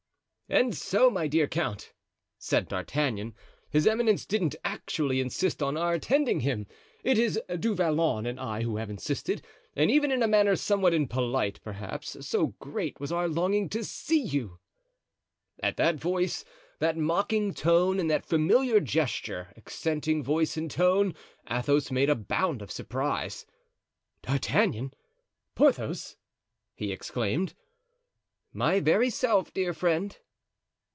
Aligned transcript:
"And 0.49 0.75
so, 0.75 1.09
my 1.09 1.27
dear 1.29 1.47
count," 1.47 1.93
said 2.37 2.67
D'Artagnan, 2.67 3.35
"his 3.69 3.87
eminence 3.87 4.25
didn't 4.25 4.57
actually 4.65 5.21
insist 5.21 5.63
on 5.63 5.77
our 5.77 5.93
attending 5.93 6.41
him; 6.41 6.67
it 7.05 7.17
is 7.17 7.39
Du 7.61 7.73
Vallon 7.73 8.25
and 8.25 8.37
I 8.37 8.63
who 8.63 8.75
have 8.75 8.89
insisted, 8.89 9.45
and 9.77 9.89
even 9.89 10.11
in 10.11 10.21
a 10.21 10.27
manner 10.27 10.57
somewhat 10.57 10.93
impolite, 10.93 11.61
perhaps, 11.63 12.17
so 12.27 12.47
great 12.59 12.99
was 12.99 13.13
our 13.13 13.29
longing 13.29 13.69
to 13.69 13.81
see 13.85 14.21
you." 14.21 14.59
At 15.63 15.77
that 15.77 15.95
voice, 15.95 16.43
that 16.79 16.97
mocking 16.97 17.53
tone, 17.53 17.97
and 17.97 18.11
that 18.11 18.25
familiar 18.25 18.81
gesture, 18.81 19.53
accenting 19.55 20.21
voice 20.21 20.57
and 20.57 20.69
tone, 20.69 21.13
Athos 21.49 21.91
made 21.91 22.09
a 22.09 22.15
bound 22.15 22.61
of 22.61 22.71
surprise. 22.73 23.45
"D'Artagnan! 24.21 24.93
Porthos!" 25.55 26.17
he 26.75 26.91
exclaimed. 26.91 27.53
"My 28.51 28.81
very 28.81 29.09
self, 29.09 29.53
dear 29.53 29.71
friend." 29.73 30.17